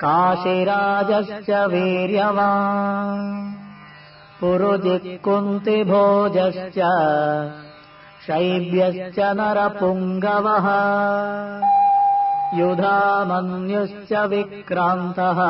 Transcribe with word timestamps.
काशीराजश्च 0.00 1.50
वीर्यवान्। 1.50 3.52
पुरुजित्कुन्तिभोजश्च 4.40 6.78
शैब्यश्च 8.26 9.18
नरपुङ्गवः। 9.18 10.66
युधामन्युश्च 12.58 14.12
विक्रान्तः 14.12 15.40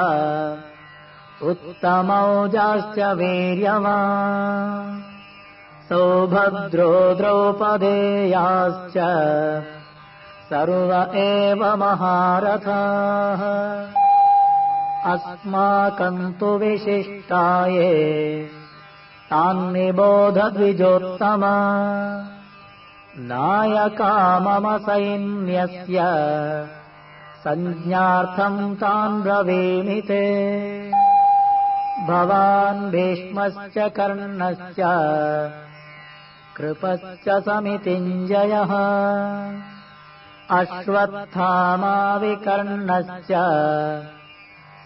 उत्तमौजाश्च 1.49 2.99
वीर्यवान्। 2.99 5.03
सौभद्रो 5.89 6.93
द्रौपदेयाश्च 7.15 8.97
सर्व 10.51 11.17
एव 11.17 11.77
महारथाः 11.77 13.43
अस्माकम् 15.07 16.33
तु 16.33 16.47
विशिष्टाये। 16.47 18.49
तान्निबोधद्विजोत्तमा। 19.31 21.55
नायका 23.19 24.39
मम 24.39 24.79
सैन्यस्य 24.79 26.03
सञ्ज्ञार्थम् 27.45 28.77
तान् 28.77 29.23
ब्रवीमिते। 29.23 30.91
भवान् 32.09 32.91
भीष्मश्च 32.91 33.75
कर्णश्च। 33.79 34.77
कृपश्च 36.57 37.29
समितिञ्जयः। 37.29 38.73
अश्वत्थामाविकर्णश्च 40.51 43.33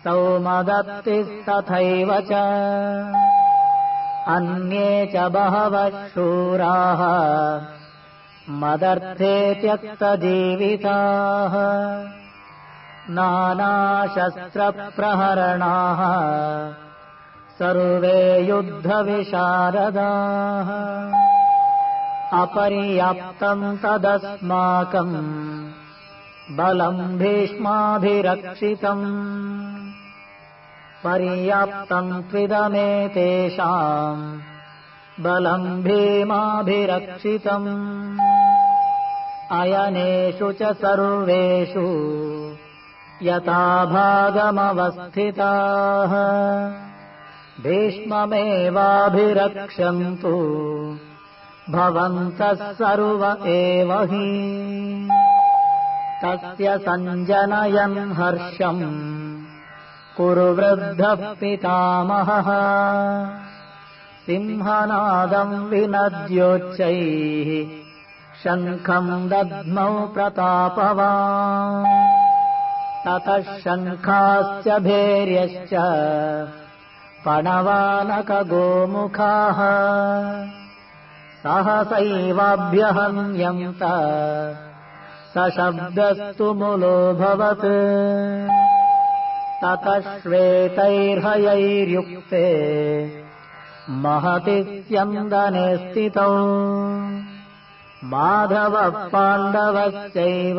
सौमदत्तिस्तथैव 0.05 2.21
च। 2.21 2.33
अन्ये 4.29 5.07
च 5.07 5.17
बहवः 5.17 6.09
शूराः 6.09 7.03
मदर्थे 8.49 9.55
त्यक्तजीविताः 9.55 11.53
नानाशस्त्रप्रहरणाः 13.11 16.01
सर्वे 17.59 18.49
युद्धविशारदाः। 18.49 20.69
अपर्याप्तम् 22.43 23.79
तदस्माकम् 23.79 25.17
बलम् 26.57 27.19
भीष्माभिरक्षितम् 27.19 29.07
पर्याप्तम् 31.05 32.23
त्विदमेतेषाम् 32.23 34.39
बलम् 35.23 35.83
भीमाभिरक्षितम्। 35.83 38.19
अयनेषु 39.61 40.53
च 40.53 40.63
सर्वेषु 40.63 41.87
यथा 43.23 43.85
भागमवस्थिताः। 43.85 46.13
भीष्ममेवाभिरक्षन्तु 47.63 50.35
भवन्तः 51.73 52.73
सर्व 52.73 53.47
एव 53.47 54.03
हि। 54.03 55.09
तस्य 56.25 56.79
सञ्जनयन् 56.79 58.13
हर्षम् 58.13 59.30
कुरु 60.21 60.41
वृद्धः 60.41 61.15
पितामहः 61.15 62.49
सिंहनादम् 64.27 65.71
विनद्योच्चैः 65.71 67.51
शङ्खम् 68.45 69.29
दद्मौ 69.31 70.07
प्रतापवान्। 70.07 71.87
ततः 73.05 73.59
शङ्खाश्च 73.65 74.69
भैर्यश्च 74.69 75.73
पणवानकगोमुखाः। 77.27 79.59
सहसैवाभ्यहन्यन्त 81.43 83.83
सशब्दस्तु 85.35 86.55
मुलोऽभवत् 86.55 87.69
ततः 89.65 90.19
श्वेतैर्हयैर्युक्ते 90.19 92.45
महति 93.91 94.85
स्यन्दने 94.89 95.77
स्थितौ। 95.77 96.35
माधवः 98.05 98.89
पाण्डवश्चैव 98.89 100.57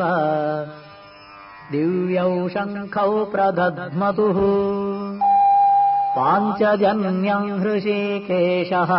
दिव्यौ 1.72 2.48
शङ्खौ 2.48 3.24
प्रदध्मतुः। 3.24 4.38
पाञ्चजन्यम् 6.16 7.60
हृषीकेशः। 7.60 8.92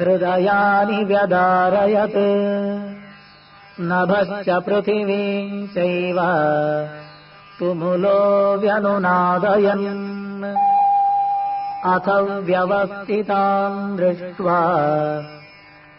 हृदयानि 0.00 1.04
व्यदारयत्। 1.04 2.16
नभश्च 3.80 4.48
पृथिवीम् 4.48 5.68
चैव 5.68 6.16
तुमुलो 7.60 8.56
व्यनुनादयन्। 8.56 10.54
अथ 11.84 12.44
व्यवस्थिताम् 12.44 13.96
दृष्ट्वा 13.96 14.60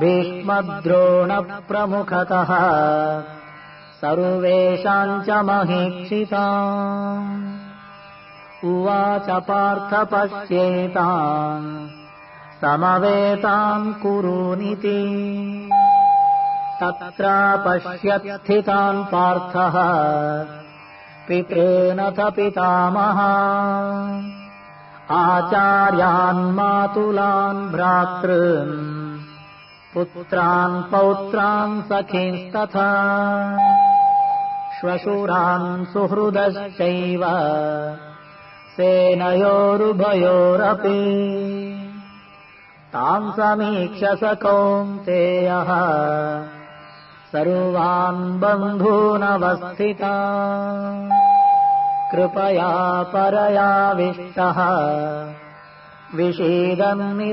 भीष्मद्रोणप्रमुखतः 0.00 1.10
सर्वेषाम् 4.00 5.22
च 5.22 5.30
महीक्षिता 5.30 6.74
उवाच 8.64 9.30
पार्थ 9.30 10.08
पश्येताम् 10.12 11.88
समवेताम् 12.60 13.94
कुरूनिति 13.94 15.00
पश्यत्स्थितान् 16.82 19.04
पार्थः 19.04 19.76
पितेनथ 21.28 22.30
पितामहा। 22.30 23.32
आचार्यान्मातुलान् 25.10 27.72
भ्रातॄन् 27.72 29.18
पुत्रान् 29.94 30.82
पौत्रान् 30.82 31.82
सखींस्तथा। 31.82 32.90
श्वशुरान् 34.80 35.84
सुहृदश्चैव 35.84 37.24
सेनयोरुभयोरपि 38.74 39.90
ताम् 42.92 43.32
समीक्ष 43.32 44.00
स 44.04 44.20
कौन्तेयः। 44.24 45.70
सर्वान् 47.32 48.40
बन्धूनवस्थिता। 48.40 50.16
कृपया 52.12 53.02
परयाविष्टः 53.02 54.58
विषीदन्निदमब्रवीत् 56.16 57.24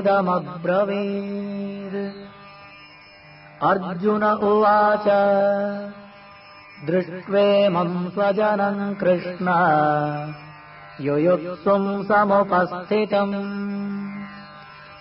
अर्जुन 3.62 4.24
उवाच 4.24 5.04
दृष्ट्वेमम् 6.86 8.10
स्वजनम् 8.10 8.94
कृष्ण 8.94 9.46
युयुत्सुम् 11.00 12.04
समुपस्थितम् 12.04 13.34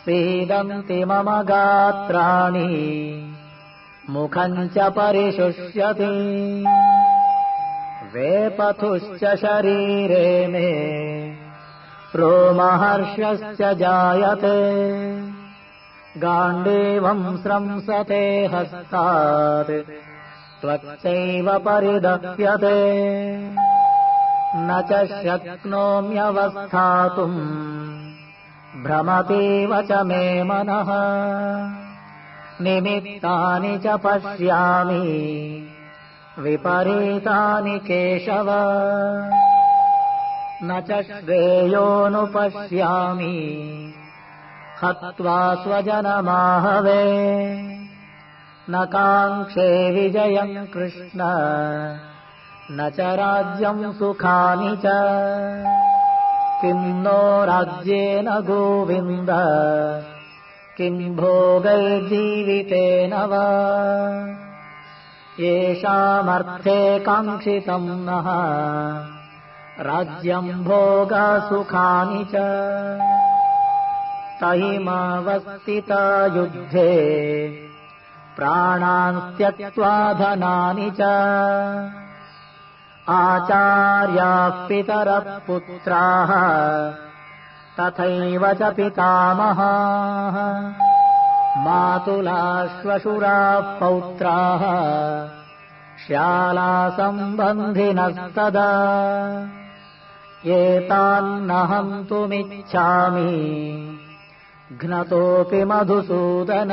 सीदन्ति 0.01 1.05
मम 1.05 1.41
गात्राणि 1.41 2.69
मुखम् 4.09 4.69
च 4.69 4.73
परिशुष्यति। 4.77 6.63
वेपथुश्च 8.13 9.35
शरीरे 9.35 10.47
मे 10.47 10.71
रोमहर्षश्च 12.15 13.61
जायते। 13.61 14.71
गाण्डीवम् 16.17 17.37
स्रंसते 17.37 18.49
हस्तात् 18.53 19.71
त्वच्चैव 20.61 21.59
परिदप्यते 21.59 22.81
न 24.55 24.81
च 24.81 25.05
शक्नोम्यवस्थातुम्। 25.05 26.11
भ्रमतीव 28.83 29.81
च 29.81 29.91
मे 29.91 30.43
मनः। 30.43 30.85
निमित्तानि 32.61 33.77
च 33.77 33.87
पश्यामि। 33.87 35.09
विपरीतानि 36.39 37.79
केशव। 37.79 38.45
न 40.63 40.81
च 40.81 41.01
श्रेयोऽनुपश्यामि। 41.01 42.43
हत्वा 44.83 45.55
स्वजनमाहवे। 45.55 47.03
न 48.69 48.85
काङ्क्षे 48.85 49.91
विजयम् 49.91 50.67
कृष्ण 50.67 51.19
न 52.71 52.89
च 52.89 52.99
राज्यम् 52.99 53.93
सुखानि 53.93 54.77
च। 54.77 54.81
किम् 56.61 57.03
नो 57.03 57.45
राज्येन 57.45 58.25
गोविन्द? 58.29 59.27
किम् 60.77 61.15
भोगैर्जीवितेन 61.15 63.13
वा? 63.13 63.45
येषामर्थे 65.39 66.99
काङ्क्षितम् 66.99 68.05
नः। 68.05 68.27
राज्यम् 69.83 70.51
भोगसुखानि 70.51 72.23
च। 72.23 72.35
तैमावस्थिता 74.39 76.25
युद्धे 76.25 76.99
प्राणान् 78.37 79.37
त्यक्त्वा 79.37 80.13
धनानि 80.13 80.91
च 80.91 81.01
आचार्याः 83.09 84.49
पितरः 84.49 85.19
पुत्राः। 85.19 86.31
तथैव 87.79 88.53
च 88.53 88.61
पितामहाः। 88.61 90.71
मातुलाश्वशुराः 91.57 93.59
पौत्राः। 93.59 94.63
श्यालासम्बन्धिनस्तदा। 96.07 98.69
एतान्न 100.45 101.51
हन्तुमिच्छामि 101.51 103.99
घ्नतोऽपि 104.81 105.63
मधुसूदन। 105.63 106.71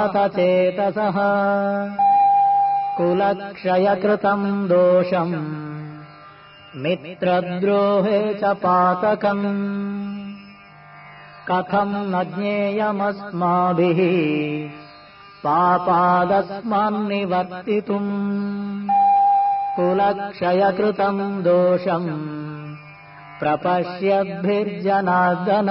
कुलक्षयकृतम् 2.96 4.68
दोषम् 4.68 5.34
मित्रद्रोहे 6.76 8.34
च 8.34 8.44
पातकम् 8.44 10.07
कथम् 11.50 11.94
न 12.12 12.14
ज्ञेयमस्माभिः 12.34 14.00
पापादस्मान्निवर्तितुम् 15.44 18.12
कुलक्षयकृतम् 19.76 21.22
दोषम् 21.46 22.10
प्रपश्यद्भिर्जनार्दन 23.40 25.70